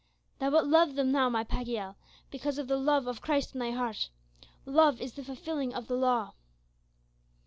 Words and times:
Thou 0.39 0.49
wilt 0.49 0.65
love 0.65 0.95
them 0.95 1.11
now, 1.11 1.29
my 1.29 1.43
Pagiel, 1.43 1.93
because 2.31 2.57
of 2.57 2.67
the 2.67 2.75
love 2.79 3.05
of 3.05 3.21
Christ 3.21 3.53
in 3.53 3.59
thy 3.59 3.69
heart. 3.69 4.09
Love 4.65 4.99
is 4.99 5.13
the 5.13 5.23
fulfilling 5.23 5.75
of 5.75 5.85
the 5.85 5.93
law." 5.93 6.33